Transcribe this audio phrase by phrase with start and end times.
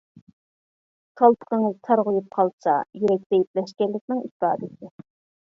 [1.21, 4.93] كالپۇكىڭىز سارغىيىپ قالسا، يۈرەك زەئىپلەشكەنلىكىنىڭ ئىپادىسى.